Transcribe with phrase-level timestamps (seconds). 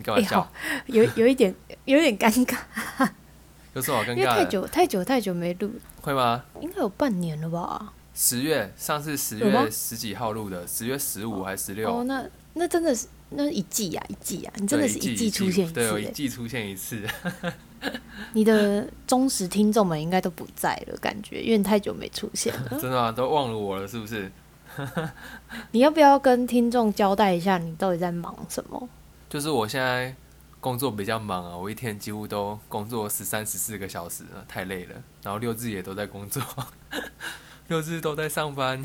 [0.00, 0.50] 你干嘛笑？
[0.86, 2.56] 有有一点有点尴尬，
[3.74, 4.44] 有什么好尴因为太？
[4.46, 5.70] 久太久太久没录，
[6.00, 6.42] 会吗？
[6.60, 7.92] 应该有半年了吧？
[8.14, 11.88] 十月上次十月十几号录的，十月十五还是十六？
[11.90, 12.24] 哦，那
[12.54, 17.02] 那真的是那一季呀、一季呀、你真的是一季出现一次、欸，一季出现一次。
[18.34, 22.68] 你的忠实听众们应该都不在了，感觉因为你太久没出现了。
[22.72, 23.10] 真的吗？
[23.12, 24.30] 都忘了我了，是不是？
[25.70, 28.88] 你要不要跟听众交代一下，你到底在忙什么？
[29.30, 30.12] 就是我现在
[30.60, 34.96] 工作比较忙啊，我一天几乎都工作十三十四个小时了，太累了。
[35.22, 36.42] 然后六日也都在工作，
[37.68, 38.84] 六日都在上班。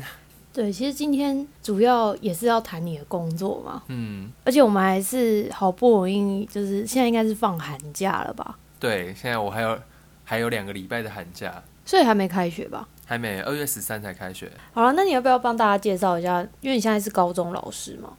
[0.52, 9.76] 对，其实今天主要也是要谈你的工作嘛，嗯，而且我们还是好不容易，就是现在应该是放寒假了吧，对，现在我还有
[10.22, 12.88] 还有两个礼拜的寒假，所以还没开学吧？
[13.04, 14.50] 还没二月十三才开学。
[14.72, 16.40] 好了，那你要不要帮大家介绍一下？
[16.60, 18.12] 因为你现在是高中老师嘛，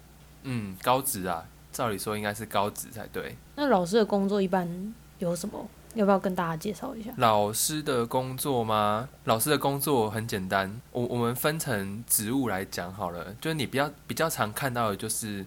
[0.44, 3.36] 嗯，高职啊，照理说应该是高职才对。
[3.56, 5.68] 那老师的工作一般有什么？
[5.94, 7.12] 要不要跟大家介绍一下？
[7.18, 9.10] 老师的工作吗？
[9.24, 15.44] 老师的工作很简单，我我们分成职务来讲好了，就是你比较比较常看到的就是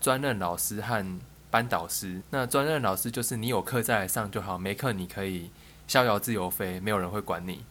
[0.00, 1.18] 专任老师和
[1.50, 2.22] 班导师。
[2.30, 5.50] 那专任老师就是你有课再来上就好，没课你可以
[5.86, 7.62] 逍遥自由飞，没有人会管你。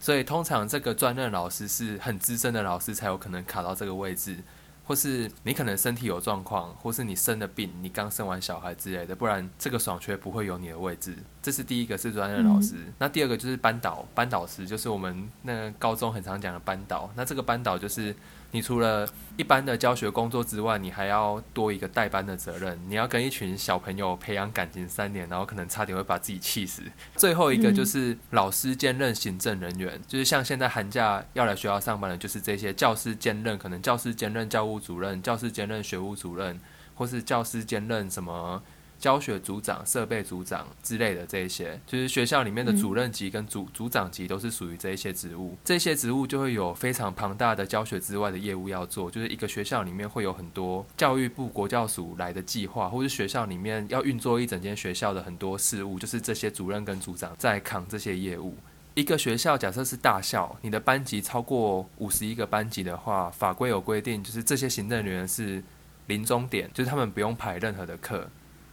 [0.00, 4.38] 所以通常这个专任老师是很资深的老师才有可能卡到这个位置，
[4.86, 11.16] 或是你可能身体有状况，或是你生了病，你刚生完小孩之类的，不然这个爽缺不会有你的位置。
[11.42, 17.10] 这是第一个是专任老师，那第二个就是班导，班导师就是我们那高中很常讲的班导。
[17.16, 18.14] 那这个班导就是
[18.52, 26.82] 你除了一般的教学工作之外，你还要多一个带班的责任，你要跟一群小朋友培养感情三年，然后可能差点会把自己气死。
[27.16, 36.58] 最后一个就是老师兼任行政人员，就是像现在寒假要来学校上班的，就是这些教师兼任，可能教师兼任教务主任、教师兼任学务主任，
[36.94, 38.62] 或是教师兼任什么。
[38.98, 45.56] 教学组长、设备组长之类的这一些，就是学校里面的主任级跟组组长级都是属于这一些职务。
[45.64, 58.56] 这些职务就会有非常庞大的教学之外的业务要做，就是一个学校里面会有很多教育部国教署来的计划，或是学校里面要运作一整间学校的很多事务，就是这些主任跟组长在扛这些业务。
[58.94, 65.62] 一个学校假设是大校，你的班级超过五十一个班级的话，法规有规定，就是这些行政人员是
[66.06, 68.26] 临终点，就是他们不用排任何的课。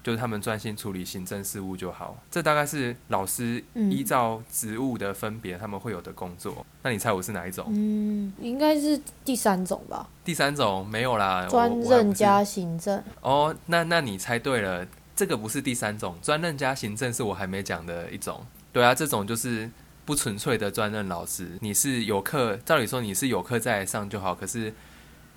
[0.03, 6.65] 就是他们专心处理行政事务就好，这大概是老师嗯依照职务的分别，他们会有的工作。
[6.81, 7.65] 那你猜我是哪一种？
[7.69, 13.01] 嗯，应该是第三种吧，第三种没有啦，专任加行政。
[13.21, 18.45] 哦，那那你猜对了，这个不是第三种，专任加行政是我还没讲的一种。
[18.73, 19.71] 对啊，这种就是
[20.03, 24.73] 不纯粹的专任老师，你是有课，照理说你是有课再来上就好，可是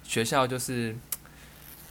[0.03, 0.97] 学校就是。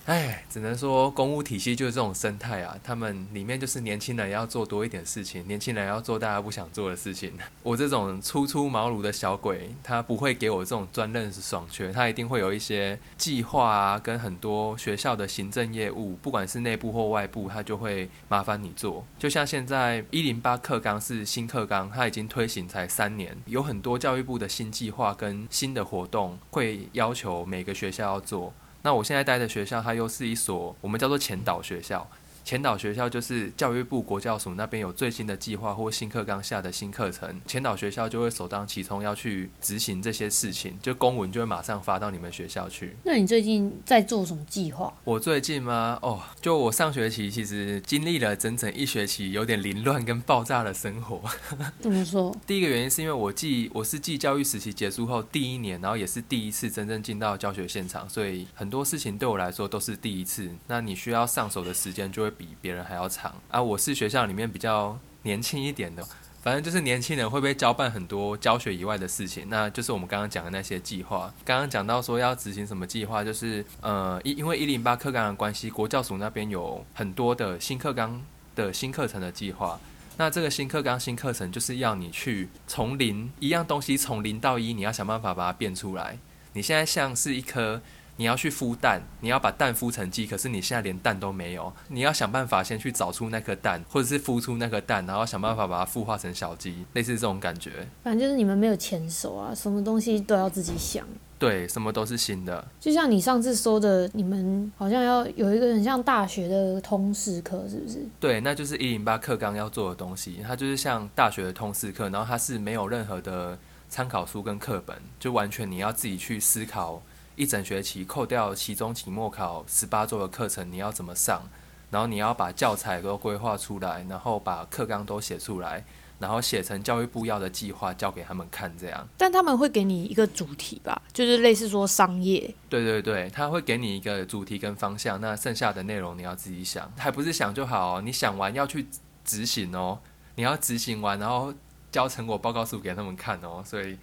[0.05, 7.33] 唉，只能说公务体系就是这种生态啊，他们里面就是年轻人要做多一点事情，年轻人要做大家不想做的事情。
[7.63, 19.03] 我这种初出茅庐的小鬼，他不会给我这种专任是爽缺，他一定会有一些计划啊，跟很多学校的行政业务，不管是内部或外部，他就会麻烦你做。
[19.17, 28.53] 就像现在一零八课纲是新课纲，它已经推行才三年，有很多教育部的新计划跟新的活动，会要求每个学校要做。
[28.85, 32.07] 那我现在待的学校，它又是一所我们叫做前岛学校。
[32.45, 42.95] 前导学校就是教育部国教署那边有最新的计划或新课纲下的新课程，前导学校就会首当其冲要去执行这些事情，就公文就会马上发到你们学校去。
[43.03, 44.93] 那你最近在做什么计划？
[45.03, 45.97] 我最近吗？
[46.03, 51.19] 哦，就我上学期其实经历了整整一学期有点凌乱跟爆炸的生活。
[51.81, 52.31] 怎么说？
[52.45, 60.47] 第一个原因是因为我继我是继教育实习结束后第一年，然后也是第一次真正进到教学现场，所以很多事情对我来说都是第一次。
[60.67, 63.61] 那你需要上手的时间就会比别人还要长啊。
[63.61, 66.03] 我是学校里面比较年轻一点的，
[66.43, 71.33] 反正就是年轻人会被交办很多教学以外的事情，那就是我们刚刚讲的那些计划。
[71.43, 78.21] 刚刚讲到说要执行什么计划，就是呃，因因为一零八课纲的关系，国教署那边有很多的新课纲
[78.53, 79.79] 的新课程的计划。
[80.17, 86.17] 那这个新课纲、新课程就是要你去从零一样东西从零到一，你要想办法把它变出来。
[86.53, 87.81] 你现在像是一颗，
[88.17, 97.87] 你要去孵蛋，你要把蛋孵成鸡，可是你现在连蛋都没有，你要想办法先去找出那颗蛋，或者是孵出那颗蛋，然后想办法把它孵化成小鸡，类似这种感觉。
[98.03, 101.05] 反正就是你们没有牵手啊，什么东西都要自己想。
[101.37, 102.65] 对，什么都是新的。
[102.79, 107.99] 就像你上次说的，你们好像要有一个很像大学的通识课，是不是？
[108.21, 113.59] 对，那就是一零八课纲要做的东西，它就是像大学的通识课，然后它是没有任何的
[113.89, 117.01] 参考书跟课本，就完全你要自己去思考
[117.35, 121.49] 一整学期，扣掉期中、期末考十八周的课程，你要怎么上，
[121.89, 125.81] 然然后你要把教材都规划出来，然后把课纲都写出来，
[126.19, 129.07] 然后写成教育部要的计划交给他们看，这样。
[129.17, 132.53] 但他们会给你一个主题吧，就是类似说商业。
[132.67, 138.85] 对对对，他会给你一个主题跟方向，那剩下的内容你要自己想，还不是想就好，你想完要去
[139.23, 139.99] 执行哦，
[140.35, 141.53] 你要执行完，然后
[141.93, 143.97] 交成果报告书给他们看哦，所以，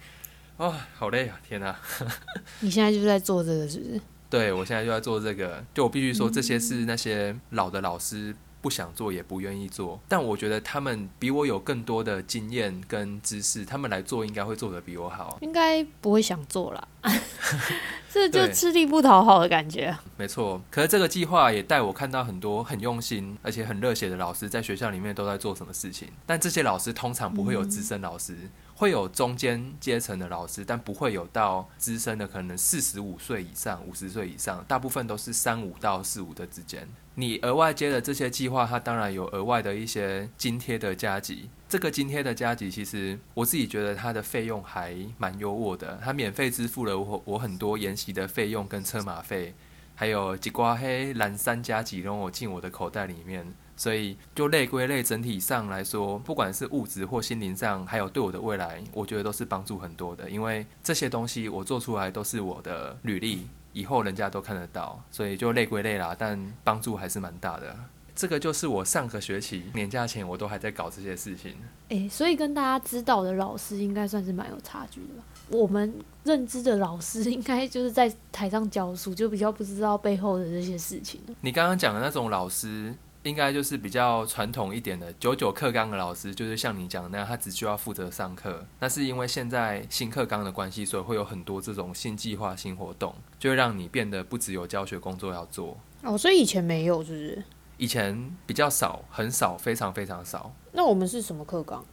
[0.63, 1.75] 哇，好累啊，天哪！
[2.61, 4.01] 你现在就是在做这个，是不是？
[4.29, 5.61] 对，我现在就在做这个。
[5.73, 15.37] 就我必须说，这些是那些老的老师不想做也不愿意做，但我觉得他们比我有更多的经验跟知识，他们来做应该会做得比我好。
[15.41, 16.87] 应该不会想做啦，
[18.09, 19.93] 这就吃力不讨好的感觉。
[20.15, 28.37] 没错，可是这个计划也带我看到很多很用心而且很热血的老师在学校里面都在做什么事情，但这些老师通常不会有资深老师。
[28.75, 36.87] 会有中间阶层的老师，但不会有到资深的，可能四十五岁以上、五十岁以上，大部分都是三五到四五的之间。
[37.15, 41.47] 你额外接的这些计划，它当然有额外的一些津贴的加急。
[41.69, 49.53] 这个津贴的加急，其实我自己觉得它的费用还蛮优渥的，它免费支付了我我很多研习的费用跟车马费，
[49.93, 53.53] 还有几瓜黑蓝三加几让我进我的口袋里面。
[53.75, 60.29] 所以，就累归累，整体上来说，不管是物质或心灵上，还有对我的未来，我觉得都是帮助很多的。
[60.29, 66.15] 因为这些东西我做出来都是我的履历，以后人家都看得到，所以就累归累啦。
[66.17, 67.75] 但帮助还是蛮大的。
[68.15, 71.55] 这个就是我上个学期年假前，我都还在搞这些事情。
[71.89, 75.23] 诶，所以跟大家知道的老师，应该算是蛮有差距的吧？
[75.49, 75.91] 我们
[76.23, 81.19] 认知的老师，应该就是在台上教书，就比较不知道背后的这些事情。
[81.41, 82.93] 你刚刚讲的那种老师。
[83.23, 88.65] 应该就是比较传统一点的九九课纲的老师，就是像你讲那样，他只需要负责上课。
[88.79, 95.77] 那是因为现在新课纲的关系，所以会有很多这种新计划、新活动，就会让你变得不只有教学工作要做。
[96.01, 97.43] 哦，所以以前没有，是不是？
[97.77, 100.53] 以前比较少，很少，非常非常少。
[100.73, 101.83] 那我们是什么课纲？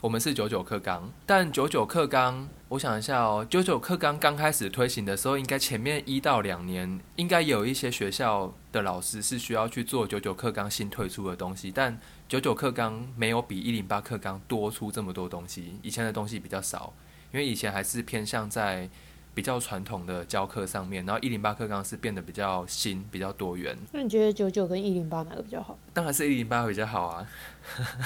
[0.00, 16.92] 我们是九九课纲，但九九课纲，我想一下哦，九九课纲刚开始推行的时候，应该前面一到两年，应该有一些学校的老师是需要去做九九课纲新推出的东西，但九九课纲没有比一零八课纲多出这么多东西，以前的东西比较少，
[17.32, 18.88] 因为以前还是偏向在
[19.34, 23.76] 比较传统的教课上面，然后一零八课纲是变得比较新、比较多元。
[23.90, 25.76] 那你觉得九九跟一零八哪个比较好？
[25.92, 27.26] 当然是一零八比较好啊。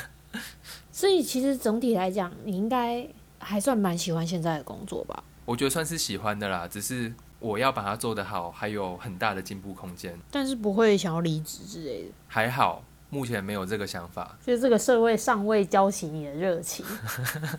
[0.90, 3.06] 所以其实总体来讲，你应该
[3.44, 5.22] 还算蛮喜欢现在的工作吧？
[5.44, 10.18] 我觉得算是喜欢的啦，只是我要把它做得好，还有很大的进步空间。
[10.30, 12.08] 但是不会想要离职之类的？
[12.26, 14.36] 还好，目前没有这个想法。
[14.44, 16.84] 就是这个社会尚未浇起你的热情。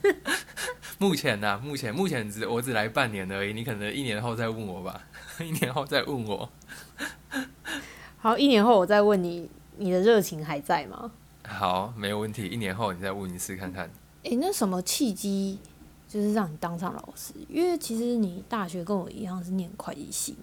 [0.97, 1.61] 目前呢？
[1.63, 5.01] 目前目前只我只来半年而已，你可能一年后再问我吧。
[5.39, 6.49] 一年后再问我。
[8.17, 9.47] 好，一年后我再问你，
[9.77, 11.11] 你的热情还在吗？
[11.47, 12.47] 好，没有问题。
[12.47, 13.87] 一年后你再问一次看看。
[14.23, 15.59] 诶，那什么契机
[16.07, 17.33] 就是让你当上老师？
[17.49, 20.35] 因为其实你大学跟我一样是念会计系，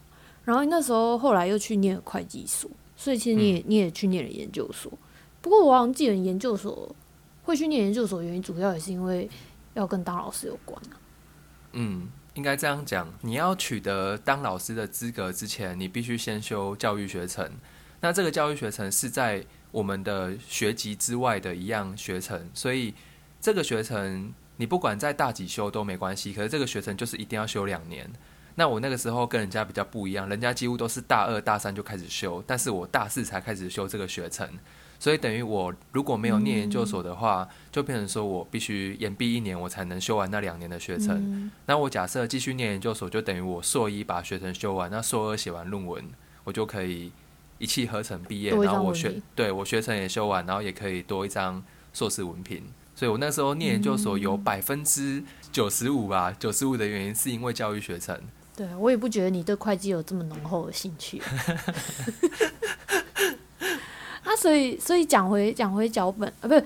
[0.45, 4.93] 然后那时候后来又去念会计所，所以其实你也你也去念了研究所。
[5.41, 6.95] 不过我好像记得研究所
[7.43, 9.29] 会去念研究所原因，主要也是因为
[9.75, 10.97] 要跟当老师有关啊。
[11.73, 13.13] 嗯，应该这样讲。
[13.23, 17.51] 你要取得当老师的资格之前，你必须先修教育学程。
[18.01, 22.93] 那这个教育学程是在我们的学籍之外的一样学程，所以
[23.41, 26.33] 这个学程你不管在大几修都没关系。
[26.33, 28.11] 可是这个学程就是一定要修两年。
[28.55, 34.49] 那我那个时候跟人家比较不一样，人家几乎都是大二大三就开始修，但是我大四才开始修这个学程。
[34.99, 41.51] 所以等于我如果没有念研究所的话，就变成说我必须延毕一年，我才能修完那两年的学程。
[41.67, 46.05] 那我假设继续念研究所，就等于我硕一把学程修完，那硕二写完论文，
[46.45, 47.13] 我就可以。
[47.59, 52.61] 一气呵成毕业，然后我学，对我学程也修完，然后也可以多一张硕士文凭。
[53.03, 58.17] 所以我那时候念研究所有百分之九十五吧，九十五的原因是因为教育学成。
[58.55, 61.21] 对我也不觉得你对会计有这么浓厚的兴趣。
[64.23, 66.65] 那 所以，所以讲回讲回脚本啊，不是，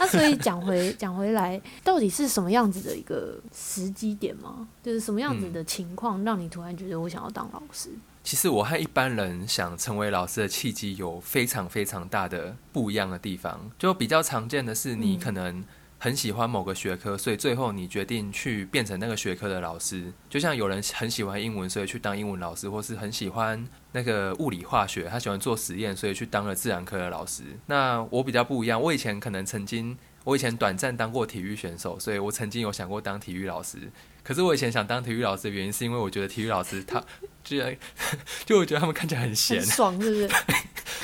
[0.00, 4.66] 那所以讲回讲回来，到底是什么样子的一个时机点吗？
[4.82, 7.88] 就是什么样子的情况让你突然觉得我想要当老师？
[8.24, 13.70] 其实我和一般人想成为老师的契机有非常非常大的不一样的地方。
[13.78, 15.64] 就比较常见的是，你可能
[15.98, 20.12] 很喜欢某个学科，所以最后你决定去变成那个学科的老师。
[20.30, 27.42] 就像有人很喜欢英文，所以去当英文老师，或是很喜欢那个物理化学，他喜欢做实验，所以去当了自然科的老师。
[27.66, 33.90] 那我比较不一样，我以前可能曾经，我以前短暂当过体育选手，所以我曾经有想过当体育老师。
[34.22, 37.02] 可是我以前想当体育老师的原因，是因为我觉得体育老师他。
[37.44, 37.76] 居然，
[38.46, 40.30] 就我觉得他们看起来很闲，爽是不是？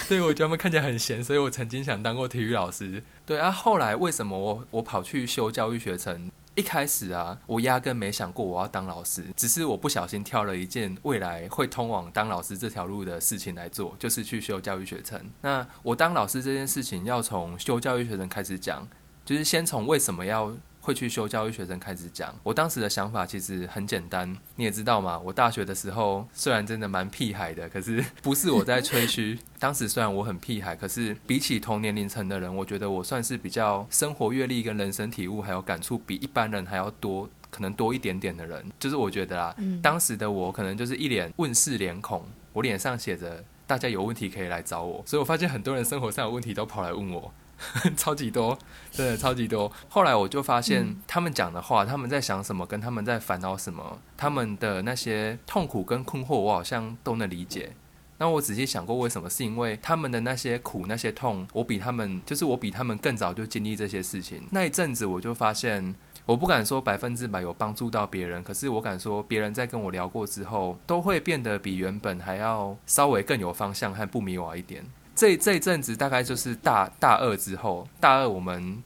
[0.08, 3.02] 对，我觉得他们看起来很闲，所以我曾经想当过体育老师。
[3.26, 6.30] 对啊，后来为什么我我跑去修教育学程？
[6.54, 15.20] 一开始啊，我压根没想过我要当老师，只是我不小心挑了一件未来会通往当老师这条路的事情来做，就是去修教育学程。
[15.40, 18.86] 那我当老师这件事情要从修教育学程开始讲，
[19.24, 20.56] 就是先从为什么要。
[20.88, 25.18] 会去修教育学生开始讲，我当时的想法其实很简单，你也知道嘛。
[25.18, 29.38] 我大学的时候虽然真的蛮屁孩的，可是 不是我在吹嘘。
[29.58, 38.64] 当时虽然我很屁孩，可是比起同年龄层的人，我觉得我算是比较生活阅历跟人生体悟还有感触比一般人还要多，可能多一点点的人。
[38.80, 47.30] 就是我觉得啊，当时的我可能就是一脸问世脸孔，我脸上写着大家有问题可以来找我，所以我发现很多人生活上有问题都跑来问我。
[47.96, 48.58] 超级多，
[48.90, 49.70] 真的超级多。
[49.88, 57.72] 后来我就发现，他们讲的话，他们在想什么，跟他们在烦恼什么，他们的那些痛苦跟困惑，我好像都能理解。
[58.20, 59.30] 那我仔细想过，为什么？
[59.30, 64.42] 是因为他们的那些苦、那些痛，我比他们，就是我比他们更早就经历这些事情。
[64.50, 65.94] 那一阵子，我就发现，
[66.26, 74.84] 我不敢说百分之百有帮助到别人，可是我敢说，别人在跟我聊过之后，都会变得比原本还要稍微更有方向和不迷惘一点。
[75.18, 78.80] 这这一阵子大概就是大大二之后，大二我们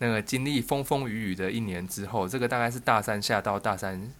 [0.00, 4.12] 那个经历风风雨雨的一年之后，这个大概是大三下到大三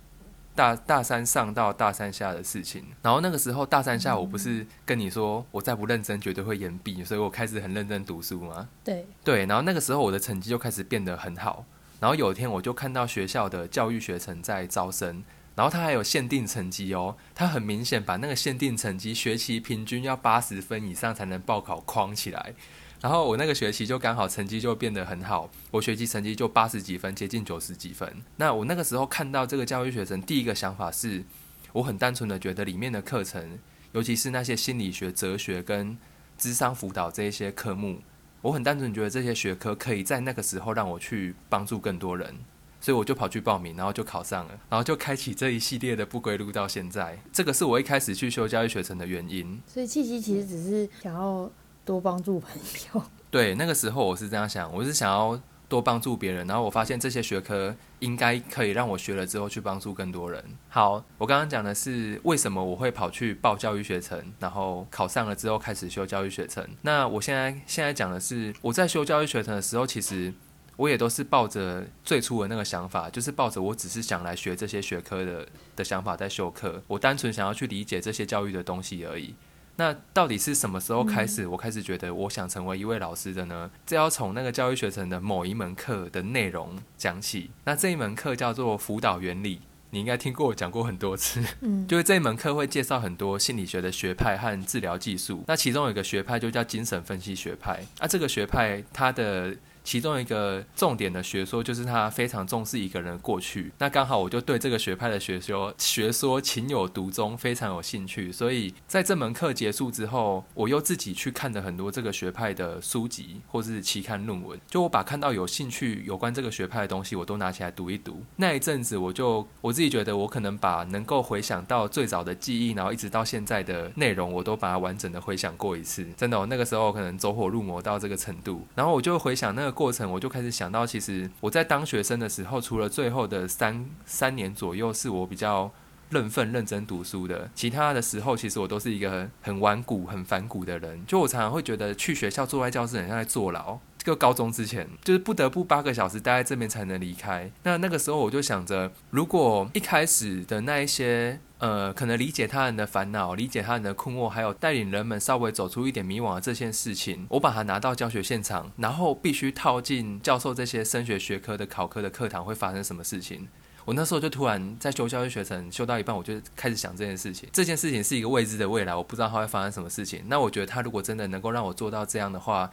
[0.54, 2.86] 大大三上到大三下的事情。
[3.02, 8.66] 然后那个时候大三下，我不是跟你说我再不认真绝对会延毕，所以我开始很认真读书吗？
[8.82, 11.66] 对对，然后那个时候我的成绩就开始变得很好。
[12.00, 15.22] 然后有一天我就看到学校的教育学程在招生。
[15.58, 22.54] 然后他还有限定成绩哦，他很明显把那个限定成绩学期平均要八十分以上才能报考框起来。
[23.00, 28.22] 然后我那个学期就刚好成绩就变得很好，我学期成绩就八十几分，接近九十几分。
[28.36, 31.24] 那我那个时候看到这个教育学生，第一个想法是，
[31.72, 33.58] 我很单纯的觉得里面的课程，
[33.90, 35.98] 尤其是那些心理学、哲学跟
[36.36, 38.00] 智商辅导这一些科目，
[38.42, 42.32] 我很单纯觉得这些学科可以在那个时候让我去帮助更多人。
[42.80, 47.18] 所以我就跑去报名，然后就考上了，然后就开启这一系列的不归路到现在。
[47.32, 49.60] 这个是我一开始去修教育学程的原因。
[49.66, 51.50] 所以契机其实只是想要
[51.84, 52.52] 多帮助朋
[52.94, 53.02] 友。
[53.30, 60.42] 对，那个时候我是这样想，我是想要多帮助别人，然后我发现这些学科应该可以让我学了之后去帮助更多人。
[60.68, 66.66] 好，我刚刚讲的是为什么我会跑去报教育学程，然后考上了之后开始修教育学程。
[66.82, 70.32] 那我现在现在讲的是我在修教育学程的时候，其实。
[70.78, 76.80] 我也都是抱着最初的那个想法，就是抱着我只是想来学这些学科的的想法在修课。
[76.86, 79.34] 我单纯想要去理解这些教育的东西而已。
[79.74, 83.68] 那到底是什么时候开始，我开始觉得我想成为一位老师的呢？
[83.84, 87.50] 这要从那个教育学程的某一门课的内容讲起。
[87.64, 91.42] 那这一门课叫做辅导原理，你应该听过我讲过很多次。
[91.60, 95.44] 嗯， 就是这一门课会介绍很多心理学的学派和治疗技术。
[95.46, 97.84] 那其中有一个学派就叫精神分析学派。
[97.98, 99.56] 啊，这个学派它的
[99.88, 103.72] 其中一个重点的学说就是他非常重视一个人过去。
[103.78, 108.30] 那刚好我就对这个学派的学说学说情有独钟，非常有兴趣。
[108.30, 114.60] 所以在这门课结束之后，我又自己去看了很多这个学派的书籍或是期刊论文。
[114.68, 118.22] 就我把看到有兴趣有关这个学派的东西，我都拿起来读一读。
[118.36, 126.06] 那一阵子，我就我自己觉得，我可能把能够回想到最早的记忆，然后一直到现在的内容，我都把它完整的回想过一次。
[126.14, 128.66] 真的，我那个时候可能走火入魔到这个程度。
[128.74, 129.77] 然后我就回想那个。
[129.78, 135.70] 过程我就开始想到，其实我在当学生的时候，除了最后的三三年左右是我比较
[136.10, 141.06] 认份认真读书的，其他的时候其实我都是一个很顽固、很反骨的人。
[141.06, 143.78] 就我常常会觉得去学校坐在教室很像在坐牢。
[143.98, 147.48] 这个高中之前就是不得不八个小时待在这边才能离开。
[147.62, 151.38] 那那个时候我就想着，如果一开始的那一些。
[151.58, 163.48] 呃，可能理解他人的烦恼，理解他人的困惑，还有带领人们稍微走出一点迷惘的这件事情，我把它拿到教学现场，然后必须套进教授这些升学学科的考科的课堂，会发生什么事情？
[163.84, 167.48] 我那时候就突然在修教育学程，修到一半，我就开始想这件事情。
[167.52, 170.22] 这件事情是一个未知的未来，我不知道它会发生什么事情。
[170.26, 172.70] 那我觉得他如果真的能够让我做到这样的话，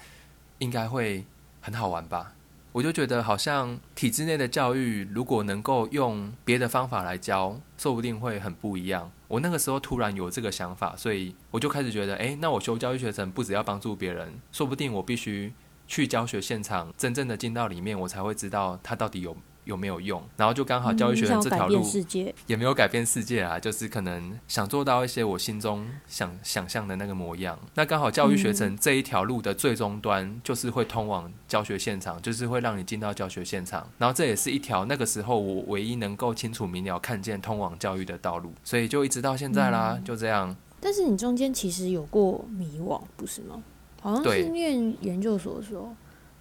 [0.59, 1.25] 应该会
[1.61, 2.33] 很好玩吧。
[2.75, 9.09] 我就觉得好像体制内的教育，如果能够用别的方法来教，说不定会很不一样。
[9.29, 15.53] 我那个时候突然有这个想法，所以我就开始觉得，诶，那我修教育学程不只要帮助别人，说不定我必须
[15.87, 19.37] 去教学现场，真正的进到里面，我才会知道它到底有。
[19.65, 20.23] 有没有用？
[20.37, 21.83] 然后就刚好教育学院这条路
[22.47, 27.59] 也没有改变世界啊，就是可能想做到一些我心中想想象的那个模样。
[27.73, 33.85] 那刚好教育学程这一条路的最终端就是会通往教学现场，就是会让你进到教学现场。
[33.97, 40.55] 然后这也是一条那个时候我唯一能够清楚明了看见通往教育的道路，所以就一直到现在啦，就这样。
[40.79, 43.63] 但是你中间其实有过迷惘，不是吗？
[44.01, 45.91] 好像是念研究所的时候，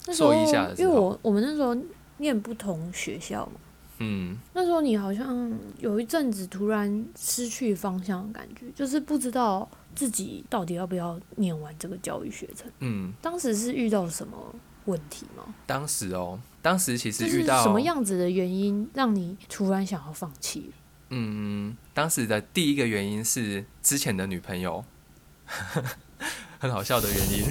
[0.07, 1.75] 那时候硕一下因为我我们那时候
[2.19, 3.53] 念不同学校嘛，
[3.99, 12.71] 嗯，那时候你好像有一阵子突然失去方向的感觉，就是不知道自己到底要不要念完这个教育学程。
[12.81, 14.55] 嗯，当时是遇到什么
[14.87, 15.55] 问题吗？
[15.67, 20.71] 当时哦，当时其实遇到什么样子的原因让你突然想要放弃？
[21.11, 24.85] 嗯，当时的第一个原因是之前的女朋友，
[26.59, 27.47] 很好笑的原因，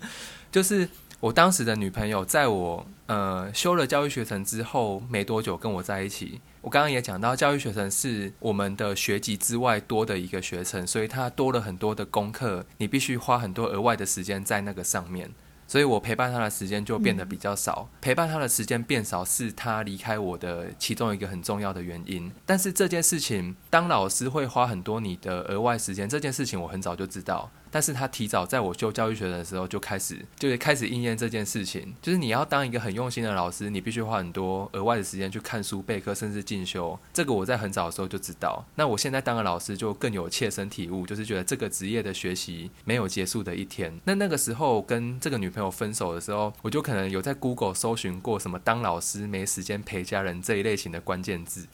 [0.50, 0.88] 就是
[1.22, 6.40] 我当时的女朋友在我呃修了教育学程之后没多久跟我在一起。
[6.60, 15.30] 我刚刚也讲到，教育学程是我们的学籍之外多的一个学程，所以它多了很多的功课，你必须花很多额外的时间在那个上面。
[15.68, 22.30] 所以我陪伴他的时间就变得比较少，陪伴他的时间变少是他离开我的其中一个很重要的原因。
[22.44, 27.48] 但是这件事情，当老师会花很多你的额外时间，这件事情我很早就知道。
[27.72, 36.98] 但是他提早在我修教育学的时候就开始，就是开始应验这件事情，就是你要当一个很用心的老师，你必须花很多额外的时间去看书、备课，甚至进修。
[37.12, 38.64] 这个我在很早的时候就知道。
[38.74, 43.98] 那我现在当了老师，就更有切身体悟，就是觉得这个职业的学习没有结束的一天。
[44.04, 51.66] 那那个时候跟这个女朋友分手的时候，我就可能有在 Google 搜寻过什么当老师没时间陪家人这一类型的关键字。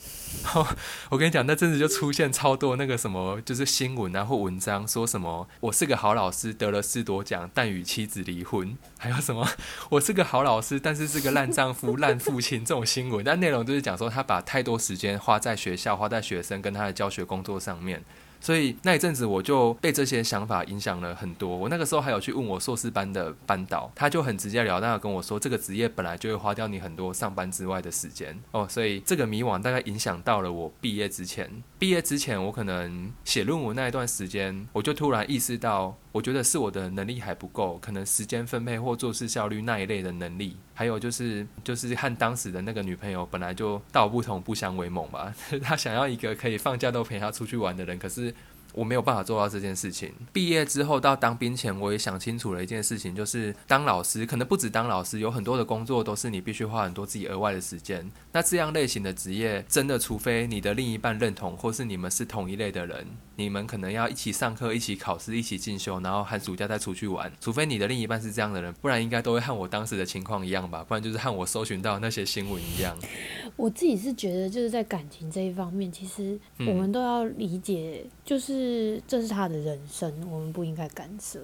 [1.10, 9.48] 我跟你讲，那阵子就出现超多那个什么，就是新闻啊或文章，说什么我是个好老师，得了四多奖，但与妻子离婚，还有什么
[9.90, 13.24] 我是个好老师，但是是个烂丈夫、烂父亲这种新闻。
[13.24, 18.04] 但内容就是讲说他把太多时间花在学校、花在学生跟他的教学工作上面。
[18.40, 21.56] 所以那一阵子我就被这些想法影响了很多。
[21.56, 28.66] 我那个时候还有去问我硕士班的班导，他就很直截了当的跟我说，这个职业本来就会花掉你很多上班之外的时间哦。
[28.68, 31.50] 所以这个迷惘大概影响到了我毕业之前。
[31.78, 45.34] 毕业之前，我可能写论文那一段时间，我就突然意识到，我觉得是我的能力还不够，可能时间分配或做事效率那一类的能力，还有就是就是和当时的那个女朋友本来就道不同不相为谋吧。
[45.62, 48.34] 她想要一个可以放假都陪她出去玩的人，可是。
[48.72, 50.12] 我没有办法做到这件事情。
[50.32, 58.08] 毕业之后到当兵前，我也想清楚了一件事情，就是当老师可能不止当老师，有很多的工作都是你必须花很多自己额外的时间。
[58.32, 67.30] 那这样类型的职业，真的除非你的另一半认同，或是你们是同一类的人，你们可能要一起上课、一起考试、一起进修，然后寒暑假再出去玩。
[67.40, 70.84] 除非你的另一半是这样的人，不然应该都会和我当时的情况一样吧？
[70.86, 72.96] 不然就是和我搜寻到那些新闻一样。
[73.56, 81.40] 我自己是觉得，就是在感情这一方面，其实我们都要理解，就是这是他的人生，我们不应该干涉。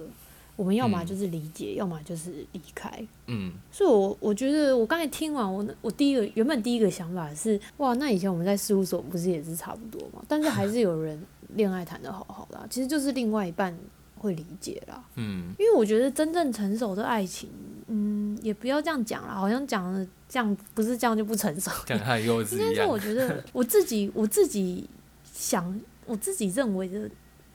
[0.55, 3.03] 我们要么就是理解，要么就是离开。
[3.25, 10.23] 嗯，所以我我觉得，我刚才听完，我我第一个原本第一个想法是，哇，那以前我们在事务所不是也是差不多嘛？
[10.27, 11.19] 但是还是有人
[11.55, 13.75] 恋爱谈的好好的啊、 其实就是另外一半
[14.19, 15.03] 会理解啦。
[15.15, 17.49] 嗯，因为我觉得真正成熟的爱情，
[17.87, 21.71] 嗯，也不要这样讲啦，好像讲的这样不是这样就不成熟。
[21.87, 22.99] 像和幼稚一样应该说， 我。
[22.99, 24.87] 觉得我自己我自己
[25.33, 27.09] 想，我自己认为的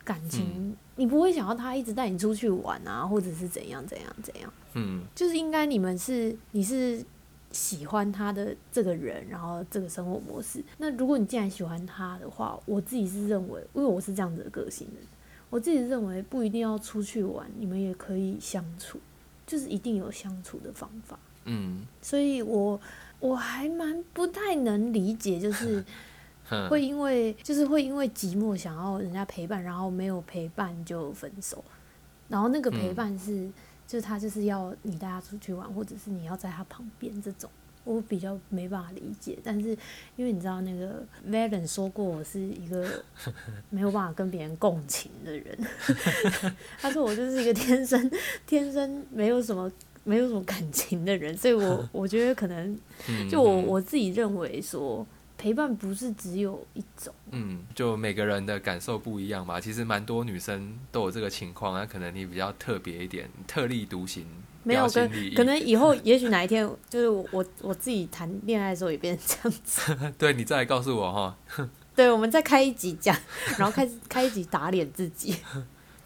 [0.04, 7.02] 感情，嗯你不会想要他一直带你出去玩啊，或者是怎样怎样怎样，嗯就是应该你们是你是
[7.52, 10.62] 喜欢他的这个人，然后这个生活模式。
[10.78, 15.00] 那如果你既然喜欢他的话，我自己是认为，因为我是这样子的个性的，
[15.48, 19.00] 我自己认为不一定要出去玩，你们也可以相处，
[19.46, 21.18] 就是一定有相处的方法。
[21.46, 22.78] 嗯，所以我
[23.18, 25.84] 我还蛮不太能理解，就是哼
[26.68, 31.64] 会因为就是会因为寂寞想要人家陪伴，然后没有陪伴就分手，
[32.28, 33.48] 然后那个陪伴是、
[33.86, 37.50] 就是他就是要你带他出去玩，或者是你要在他旁边这种。
[37.82, 39.70] 我比较没办法理解，但是
[40.14, 42.86] 因为你知道那个 Valen 说过我是一个
[43.70, 45.58] 没有办法跟别人共情的人，
[46.78, 48.10] 他说我就是一个天生
[48.46, 49.72] 天生没有什么
[50.04, 53.66] 没有什么感情的人，所以我 我觉得可能嗯就我嗯。
[53.66, 55.04] 我自己认为说
[55.40, 59.59] 陪伴不是只有一种，嗯，就每个人的感受不一样吧。
[59.59, 64.26] 其实蛮多女生都有这个情况，那可能你比较特别一点，特立独行，
[64.64, 71.37] 没有跟可能以后也许哪一天 就是我我我自己谈恋爱的时候也变成这样子， 对你再来告诉我哈。
[71.96, 73.16] 对，我们再开一集讲，
[73.57, 75.37] 然后开始开一集打脸自己。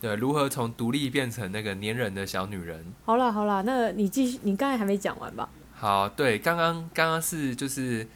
[0.00, 2.84] 对，如何从独立变成那个粘人的小女人？
[3.04, 5.48] 好啦好啦，那你继续，你刚才还没讲完吧？
[5.74, 8.06] 好，对，刚刚刚刚是就是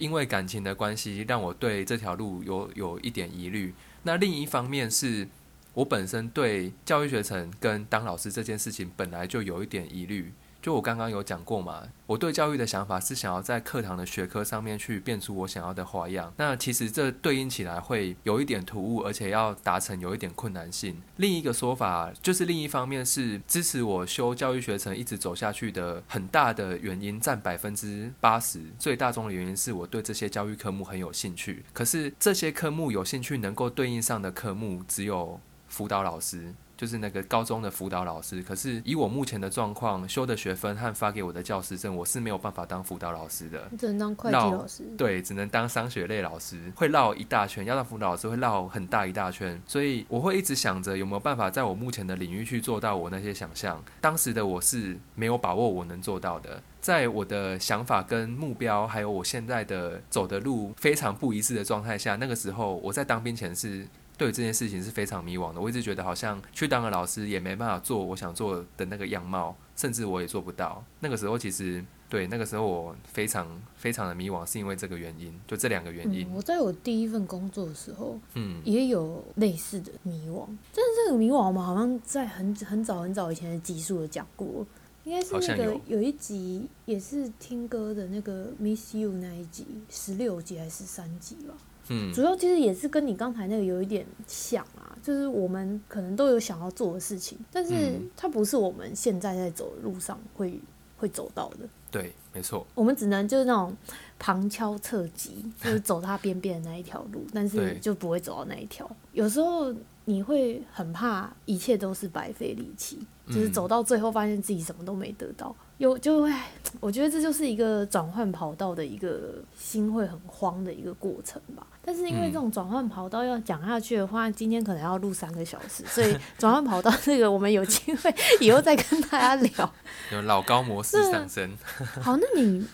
[0.00, 3.72] 因为感情的关系，让我对这条路有有一点疑虑。
[4.02, 5.28] 那另一方面是
[5.74, 16.32] 我本身对教育学程跟当老师这件事情本来就有一点疑虑，就我刚刚有讲过嘛，我对教育的想法是想要在课堂的学科上面去变出我想要的花样。
[16.36, 21.00] 那其实这对应起来会有一点突兀，而且要达成有一点困难性。
[21.16, 28.60] 另一个说法就是，另一方面是支持我修教育学程一直走下去的很大的原因，占百分之八十。
[28.78, 31.64] 最大宗的原因是我对这些教育科目很有兴趣。
[31.72, 36.54] 可是这些科目有兴趣能够对应上的科目只有辅导老师。
[36.80, 43.70] 就是那个高中的辅导老师，可是以我目前的状况，修的学分和发给我的教师证，我是没有办法当辅导老师的。
[43.78, 44.82] 只能当会计老师。
[44.96, 47.66] 对，只能当商学类老师，会绕一大圈。
[47.66, 53.84] 要当辅导老师会绕很大一大圈，所以我会一直想着有没有办法在我目前的领域去做到我那些想象。
[54.00, 63.86] 当时的我是没有把握我能做到的，在我的想法跟目标，还有我现在的走的路非常不一致的状态下，那个时候我在当兵前是。
[64.20, 70.84] 对这件事情是非常迷惘的，我一直觉得好像去当个老师也没办法做我想做的那个样貌，甚至我也做不到。
[71.00, 76.30] 那个时候其实对那个时候我非常非常的迷惘，是因为这个原因，就这两个原因。
[76.34, 84.66] 我在我第一份工作的时候，嗯，也有类似的迷惘，但是这个迷惘我们好像在很很早很早以前的集数有讲过，
[85.04, 91.54] 应该是那个有一集也是听歌的那个 Miss You 那一集，十六集还是三集吧。
[91.90, 100.58] 嗯，主要其实也是跟你刚才那个有一点像啊，就是我们可能都有想要做的事情，但是它不是我们现在在走的路上会
[100.96, 101.68] 会走到的。
[101.90, 102.64] 对，没错。
[102.74, 103.76] 我们只能就是那种
[104.16, 108.88] 旁敲侧击， 就是走它边边的那一条路，但是就不会走到那一条。
[109.12, 109.74] 有时候
[110.04, 115.54] 你会很怕一切都是白费力气，就是走到最后发现自己什么都没得到。
[115.80, 116.30] 有就会，
[116.78, 121.66] 我觉得这就是一个转换跑道的一个心会很慌的一个过程吧。
[121.82, 129.72] 但是因为这种转换跑道要讲下去的话，今天可能要录三个小时，所以 转换跑道这个我们有机会以后再跟大家聊。
[130.12, 131.56] 有老高模式上升。
[132.02, 132.66] 好，那你。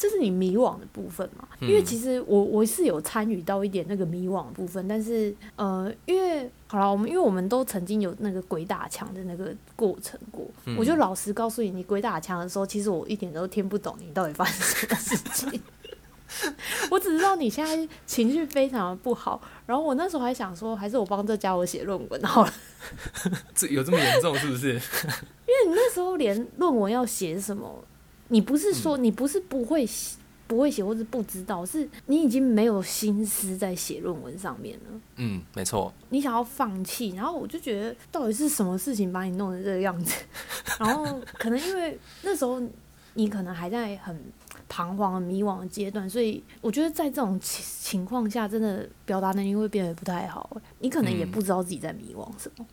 [0.00, 1.46] 这是你迷惘的部分嘛？
[1.60, 10.46] 因为其实我我是有参与到一点那个迷惘的部分，但是呃，因为好了，我们因为我们都曾经有那个鬼打墙的那个过程过，
[10.78, 15.60] 我就老实告诉你，你鬼打墙的时候，其实我一点都听不懂你到底发生什么事情。
[16.90, 22.52] 我只知道你现在情绪非常的不好，然后我那时候还想说，还是我帮这家伙写论文好了。
[23.54, 24.72] 这有这么严重是不是？
[25.44, 27.84] 因为你那时候连论文要写什么？
[28.30, 30.16] 你不是说你不是不会写，
[30.46, 35.00] 不会写或是不知道，是你已经没有心思在写论文上面了。
[35.16, 35.92] 嗯，没错。
[36.08, 40.14] 你想要放弃，然后我就觉得到底是什么事情把你弄成这个样子？
[40.80, 42.60] 然后可能因为那时候
[43.14, 44.18] 你可能还在很
[44.68, 50.56] 彷徨、迷惘的阶段，所以我觉得在这种情情况下，真的表达能力会变得不太好。
[50.78, 52.66] 你可能也不知道自己在迷惘什么。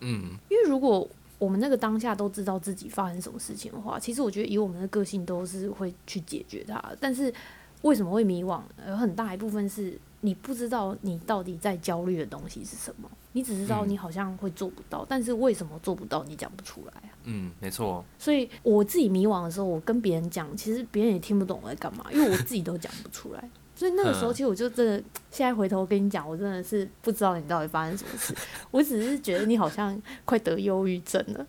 [0.00, 1.08] 嗯，因为如果。
[1.42, 6.80] 我们那个当下都知道自己发生什么事情的话，其实我觉得以我们的个性都是会去解决它。
[7.00, 7.34] 但是
[7.80, 8.60] 为什么会迷惘？
[8.86, 17.10] 有很大一部分是你不知道你到底在焦虑的东西是什么，你只知道你好像会做不到，但是为什么做不到你讲不出来啊？
[17.24, 18.04] 嗯，没错。
[18.20, 23.50] 所以我自己迷惘的时候，我跟别人讲，其实别人也听不懂我在干嘛，因为我自己都讲不出来。
[23.82, 28.32] 所以那个时候，其实我就真的，现在回头跟你讲，我真的是不知道你到底发生什么事。
[28.70, 31.44] 我只是觉得你好像快得忧郁症了。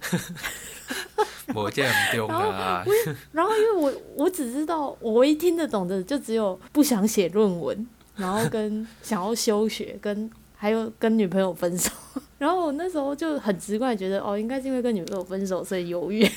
[1.53, 2.83] 我见很丢啊。
[3.31, 11.91] 然后，因为我我只知道，我唯一听得懂的就只有不想写论文，然后跟想要休学，跟还有跟女朋友分手。
[12.39, 16.27] 然后我那时候就很直观觉得，哦，应该是因为跟女朋友分手，所以忧郁。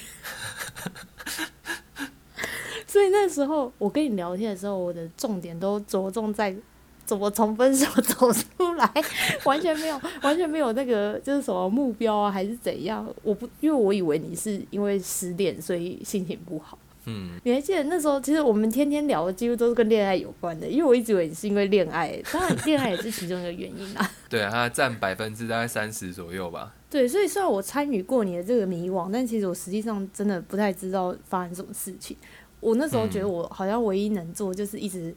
[2.97, 6.57] 所以那时候我跟你聊天的时候，我的重点都着重在
[7.05, 8.91] 怎么从分手走出来，
[9.45, 13.07] 完全没有完全没有那个就是什么目标啊，还是怎样？
[13.23, 16.79] 我不，因为我以为你是因为失恋所以心情不好。
[17.05, 24.11] 嗯，你还记得那时候，其实我们天天聊的几乎都是跟恋爱有关的，因为我一直以为你是因为恋爱，当然恋爱也是其中一个原因啊。
[24.31, 26.73] 对啊，它占百分之大概三十左右吧。
[26.89, 32.17] 对，所以虽然我参与过你的这个迷惘，但其实我实际上真的不太知道发生什么事情。
[32.67, 35.15] 我那时候觉得我好像唯一能做就是一直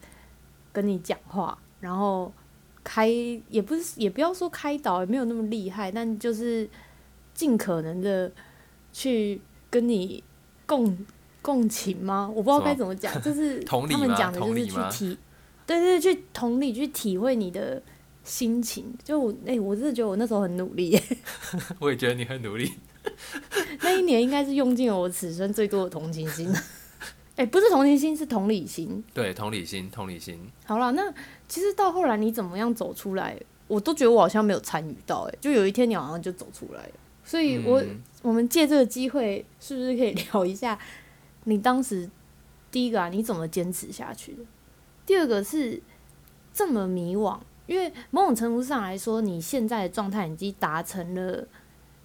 [0.72, 2.32] 跟你讲话，然后
[2.84, 3.08] 开
[3.50, 6.70] 也不是也不要说开导，也没有那么厉害，但就是
[7.34, 8.32] 尽可能的
[8.94, 10.24] 去跟你
[10.68, 10.96] 共
[11.42, 12.32] 共情吗？
[12.36, 15.18] 我不知道该怎么讲，就是 他们讲的就是去体，
[15.66, 17.82] 对对，去同理去体会你的
[18.24, 18.94] 心情。
[19.04, 21.02] 就我哎，我真的觉得我那时候很努力，
[21.82, 22.74] 我也觉得你很努力。
[23.82, 26.54] 那一年应该是用尽了我此生最多的同情心。
[27.40, 29.02] 哎，不是同情心，是同理心。
[29.14, 30.38] 对，同理心，同理心。
[30.66, 31.02] 好了，那
[31.48, 35.22] 其实到后来你怎么样走出来，我都觉得我好像没有参与到。
[35.32, 37.82] 哎，就有一天你好像就走出来了，所以我
[38.22, 40.78] 我们借这个机会，是不是可以 聊一下
[41.46, 42.10] 你当时
[42.70, 44.44] 第一个啊，你怎么坚持下去的？
[45.06, 45.82] 第二个是
[46.54, 51.48] 这么迷惘，因为某种程度上来说，你现在的状态已经达成了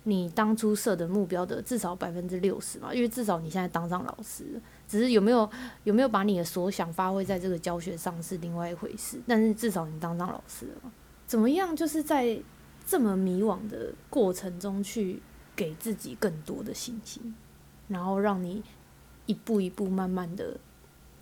[0.05, 5.51] 你当初设的目标的至少百分之六十嘛，因为至少你现在当上老师，只是有没有
[5.83, 10.93] 有没有把你的所想发挥在这个教学上是另外一回事，但是至少你当上老师了，
[11.27, 11.75] 怎么样？
[11.75, 12.41] 就是在
[12.87, 15.21] 这么迷惘的过程中去
[15.57, 17.35] 给自己更多的信心，
[17.89, 18.63] 然后让你
[19.27, 20.59] 一步一步慢慢的。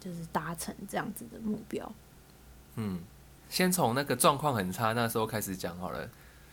[0.01, 1.93] 就是达成这样子的目标。
[2.75, 2.99] 嗯，
[3.49, 6.11] 先从那个状况很差那时候开始讲好了。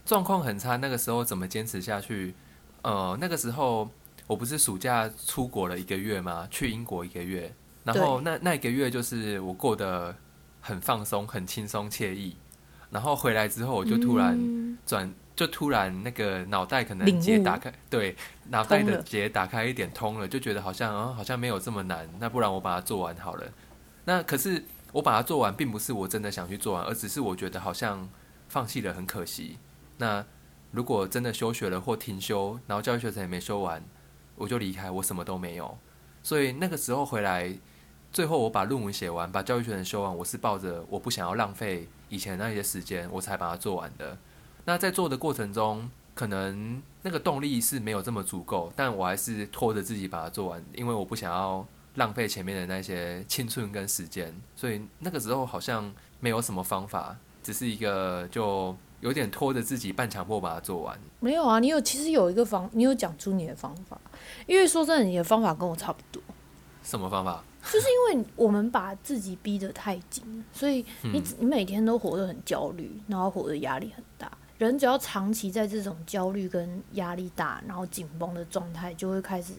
[0.09, 2.33] 状况很差，那个时候怎么坚持下去？
[2.81, 3.87] 呃，那个时候
[4.25, 6.47] 我不是暑假出国了一个月吗？
[6.49, 10.15] 去英国一个月，然后那那一个月就是我过得
[10.61, 12.35] 很放松、很轻松惬意。
[12.89, 14.35] 然后回来之后，我就突然
[14.83, 15.13] 转。
[15.35, 18.13] 就突然那个脑袋可能结打开，对，
[18.49, 22.05] 脑袋的结打开一点通了，就觉得好像啊，好像没有这么难。
[22.19, 23.47] 那不然我把它做完好了。
[24.03, 28.09] 那可是我把它做完，并不是我真的想去做完，而只是我觉得好像
[28.49, 29.57] 放弃了很可惜。
[29.99, 30.25] 那
[30.71, 33.83] 如果真的休学了或停休，然后教育学程也没修完，
[34.35, 35.77] 我就离开，我什么都没有。
[36.23, 37.55] 所以那个时候回来，
[38.11, 44.17] 最后我把论文写完，把教育学程修完，我是抱着我不想要浪费以前那些时间，我才把它做完的。
[44.65, 60.99] 那在做的过程中，可能那个动力是没有这么足够，但我还是拖着自己把它做完，因为我不想要浪费前面的那些青春跟时间，所以那个时候好像没有什么方法，只是一个就有点拖着自己半强迫把它做完。
[61.19, 63.99] 没有啊，你有其实有一个方，你有讲出你的方法，
[64.45, 66.21] 因为说真的，你的方法跟我差不多。
[66.83, 67.43] 什么方法？
[67.61, 74.31] 就是因为我们把自己逼得太紧，所以你你每天都活得很焦虑，然后活得压力很大。
[74.57, 79.53] 人只要长期在这种焦虑跟压力大，然后紧绷的状态，就会开始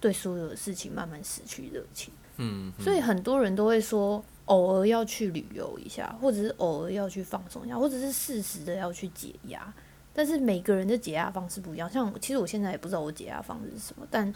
[0.00, 2.12] 对所有的事情慢慢失去热情。
[2.38, 9.72] 嗯，所以很多人都会说，偶尔要去旅游一下，或者是偶尔要去放松一下，或者是适时的要去解压。
[10.12, 11.90] 但是每个人的解压方式不一样。
[11.90, 14.32] 像其实我现在也不知道我解压方式是什么，但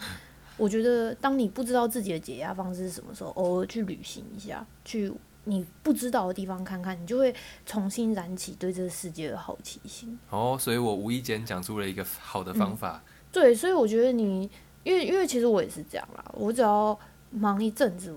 [0.57, 5.11] 我觉得当你不知道自己的解压方式是什么时候，偶尔去旅行一下，去。
[5.49, 7.33] 你不知道的地方看看，你就会
[7.65, 10.19] 重新燃起对这个世界的好奇心。
[10.29, 13.01] 哦，所以我无意间讲出了一个好的方法。
[13.31, 14.41] 对，所以我觉得你，
[14.83, 16.99] 因为因为其实我也是这样啦，我只要
[17.31, 18.13] 忙一阵子，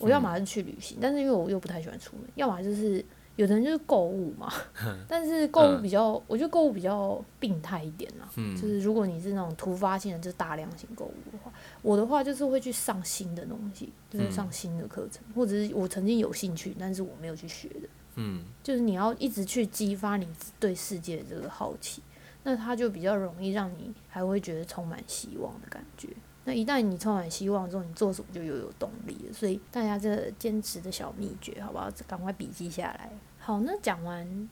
[0.00, 3.04] 我我要么是去旅行，但是因为我又不太喜欢出门，要么就是。
[3.36, 4.52] 有的人就是购物嘛，
[5.08, 8.28] 但是购物比较，我觉得购物比较病态一点啦。
[8.54, 17.88] 就是如果你是那种突发性的，就是大量型购物的话，我的话就是会去上新的东西，就是上新的课程，或者是我曾经有兴趣，但是我没有去学的。
[18.16, 22.02] 嗯，就是你要一直去激发你对世界的这个好奇，
[22.42, 26.08] 那它就比较容易让你还会觉得充满希望的感觉。
[26.44, 29.32] 那一旦你充满希望之后，你做什么就又有动力了。
[29.32, 31.90] 所以大家这坚持的小秘诀，好不好？
[32.08, 33.10] 赶快笔记下来。
[33.38, 34.48] 好，那讲完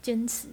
[0.00, 0.46] 坚持，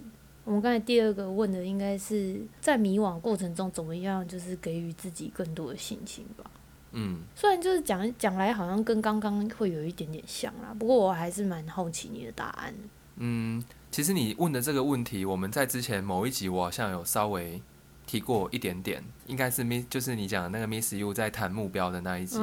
[0.44, 6.50] 我们刚才第二个问的应该是在迷惘过程中怎么样，就是给予自己更多的信心吧。
[6.90, 12.74] 嗯，虽然就是讲讲来好像跟刚刚会有一点点像啦，不过我还是蛮好奇你的答案。
[13.16, 17.62] 嗯，其实你问的这个问题，我们在之前某一集我好像有稍微。
[18.06, 22.36] 提过一点点，应该是 Miss，就是你讲的那个 Miss You 在谈目标的那一集，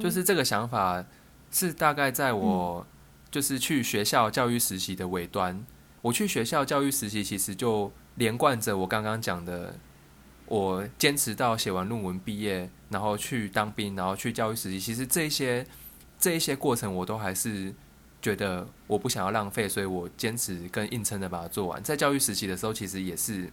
[0.00, 1.04] 就是这个想法
[1.52, 2.86] 是大概在我
[3.30, 5.64] 就是去学校教育实习的尾端。
[6.02, 9.74] 我去学校教育实习，其实就连贯着我刚刚讲的，
[10.46, 14.80] 我坚持到写完论文毕业，然后去当兵，然后去教育实习。
[14.80, 15.64] 其实这些
[16.18, 17.72] 这一些过程，我都还是
[18.22, 21.80] 觉得我不想要浪费，所以我坚持跟硬撑的把它做完。
[21.82, 23.48] 在教育实习的时候，其实也是。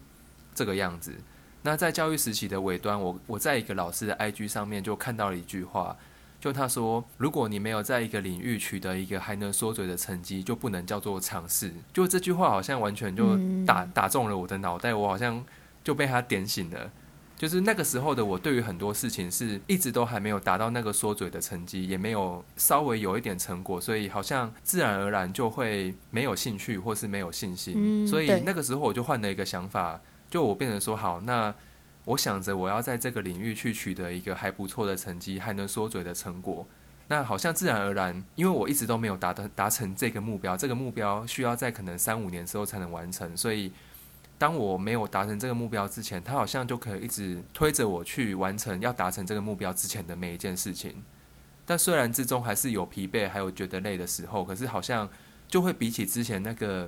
[0.58, 1.13] 这个样子，
[1.62, 5.96] 那在教育时期的尾端，我我在一个老师的 IG 上面就看到了一句话，
[6.41, 11.72] 就他说，如果你没有在一个领域取得一个还能缩嘴的成绩，就不能叫做尝试。
[11.93, 15.46] 就这句话好像完全就打打中了我的脑袋，我好像
[15.84, 16.91] 就被他点醒了。
[17.38, 28.08] 就是那个时候的我，对于很多事情是一直都还没有达到那个缩嘴的成绩，也没有稍微有一点成果，所以好像自然而然就会没有兴趣或是没有信心。
[28.08, 30.02] 所以那个时候我就换了一个想法。
[30.38, 31.52] 就我变成说好，那
[32.06, 36.63] 我想着我要在这个领域去取得一个还不错的成绩，还能缩嘴的成果，
[37.08, 43.71] 那好像自然而然，因为我一直都没有达到达成这个目标，这个目标需要在可能三五年之后才能完成，所以
[44.38, 51.04] 当我没有达成这个目标之前，他好像就可以一直推着我去完成要达成这个目标之前的每一件事情。
[51.65, 55.10] 但虽然之中还是有疲惫，还有觉得累的时候，可是好像
[55.47, 56.88] 就会比起之前那个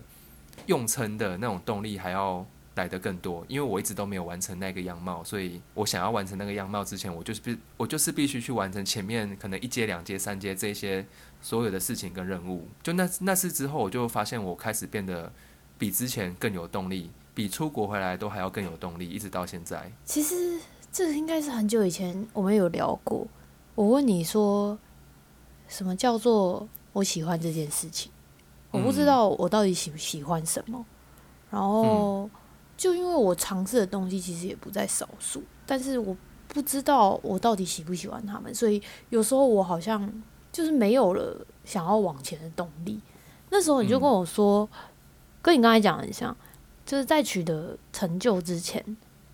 [0.68, 2.46] 用撑的那种动力还要。
[2.80, 11.06] 来的更多，因为我一直都没有完成那个样貌，所以我想要完成那个样貌之前，我就是必我就是必须去完成前面可能一阶、两阶、三阶这些
[11.42, 12.68] 所有的事情跟任务。
[12.82, 15.32] 就那那次之后，我就发现我开始变得
[15.78, 19.92] 比之前更有动力，比出国回来都还要更有动力，一直到现在。
[20.06, 20.60] 其实
[20.92, 23.28] 这应该是很久以前我们有聊过。
[23.76, 24.78] 我问你说，
[25.68, 28.12] 什么叫做我喜欢这件事情？
[28.72, 30.86] 我不知道我到底喜不喜欢什么。
[31.50, 32.30] 然后，
[32.80, 36.16] 就因为我尝试的东西其实也不在少数，但是我
[36.48, 40.10] 不知道我到底喜不喜欢他们，所以有时候我好像
[40.50, 42.98] 就是没有了想要往前的动力。
[43.50, 44.68] 那时候你就跟我说，
[45.42, 46.34] 跟你刚才讲的很像，
[46.86, 48.82] 就是在取得成就之前，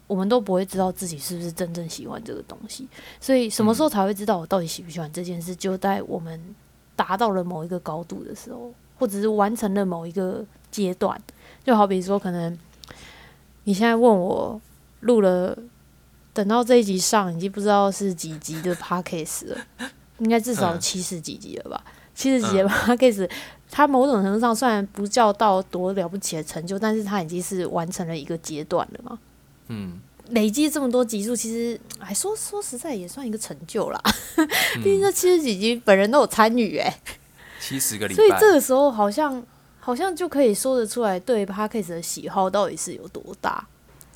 [0.07, 2.87] 我们都不会知道自己是不是真正喜欢这个东西，
[3.21, 5.55] 所以什么时候才会知道我到底喜不喜欢这件事？
[5.55, 6.55] 就在我们
[6.95, 11.21] 达到了某一个高度的时候，或者是完成了某一个阶段。
[11.63, 12.57] 就好比说，可能
[13.65, 14.59] 你现在问我
[15.01, 15.57] 录了，
[16.33, 19.57] 等到这一集上，已经不知道是几集的 podcast 了，
[20.19, 21.83] 应该至少七十几集了吧？
[22.13, 23.29] 七十几集的 podcast，
[23.69, 29.19] 它某种程度上虽然不叫到多了不起的成就，但是它已经是完成了一个阶段了嘛。
[29.67, 29.99] 嗯，
[30.29, 33.99] 累积这么多集数，其实哎，说说实在也算一个成就啦。
[34.75, 36.99] 毕竟这七十几集本人都有参与哎，
[37.59, 39.43] 七十个礼拜，所以这个时候好像。
[39.85, 43.63] 好像就可以说得出来，对 p a r k a s 的喜好到底是有多大？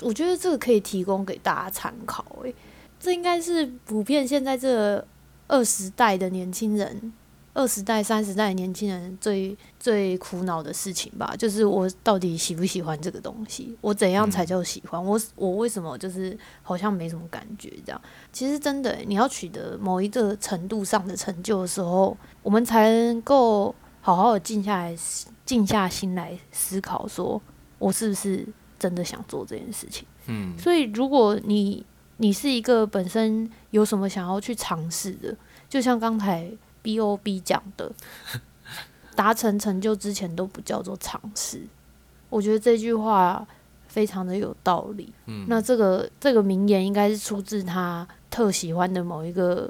[0.01, 2.25] 我觉得这个可以提供给大家参考。
[2.43, 2.55] 诶，
[2.99, 5.05] 这应该是普遍现在这
[5.47, 7.13] 二十代的年轻人。
[7.53, 13.77] 二十代、三十代年轻人最最苦恼的事情吧，就是我到底喜不喜欢这个东西？
[13.81, 15.03] 我怎样才叫喜欢？
[15.03, 17.71] 我我为什么就是好像没什么感觉？
[17.85, 18.01] 这样
[18.31, 24.95] 其实真的，你要取得某一个程度上的成就的时候，我们才能够好好的静下来，
[25.49, 27.41] 静下心来思考，说
[27.79, 28.45] 我是不是
[28.77, 30.05] 真的想做这件事情？
[30.27, 31.83] 嗯，所以如果你
[32.17, 35.35] 你是一个本身有什么想要去尝试的，
[35.67, 36.51] 就像刚才。
[36.81, 37.91] B O B 讲的，
[39.13, 41.61] 达成成就之前都不叫做尝试。
[42.29, 43.45] 我觉得这句话
[43.89, 45.11] 非常的有道理。
[45.25, 49.69] 嗯，那这个这个名言应该是出自他特喜欢的某一个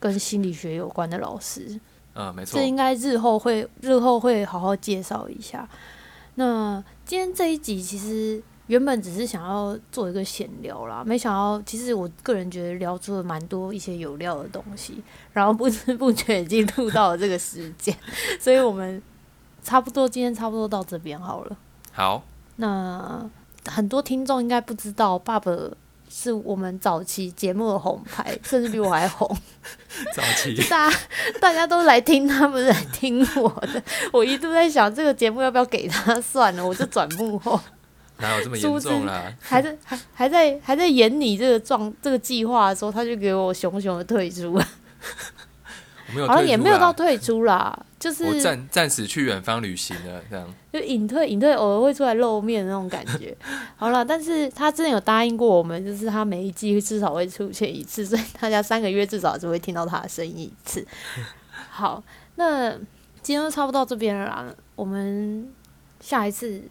[0.00, 1.80] 跟心理学有关的老师。
[2.18, 2.58] 嗯，没错。
[2.58, 5.66] 这应该日后会日后会好好介绍一下。
[6.34, 8.42] 那今天这一集其实。
[8.68, 15.02] 原本只是想要做一个闲聊啦，没想到其实我个人觉得聊出了蛮多一些有料的东西，
[15.32, 17.96] 然后不知不觉已经录到了这个时间，
[18.38, 19.02] 所以我们
[19.62, 21.56] 差不多今天差不多到这边好了。
[21.92, 22.22] 好，
[22.56, 23.24] 那
[23.64, 25.50] 很多听众应该不知道，爸爸
[26.10, 29.36] 是我们早期节目的红牌， 甚至比我还红。
[30.14, 30.98] 早期大家
[31.40, 37.60] 大家都来听他们来听我的， 我一度在想这个节目要不要给他算了，我就转幕后。
[38.20, 39.32] 哪有这么严重啦？
[39.40, 44.68] 还在还还在还在演你这个状这个计划的时候，他就给我熊熊的退出了。
[46.26, 53.36] 好像也没有到退出啦， 就是我暂暂时去远方旅行了，这样就隐退隐退，偶尔会出来露面那种感觉。
[53.76, 60.86] 好了，但是他之前有答应过我们，就是他每一季至少会出现一次，所以大家三个月至少只会听到他的声音一次。
[61.70, 62.02] 好，
[62.36, 62.72] 那
[63.22, 65.48] 今天差不多到这边了啦，我们
[66.00, 66.62] 下一次。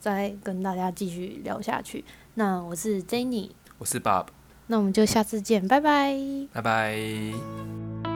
[0.00, 2.02] 再跟大家继续聊下去。
[2.36, 4.28] 那我是 Jenny，我是 Bob，
[4.68, 6.16] 那我们就下次见，拜拜，
[6.54, 8.09] 拜拜。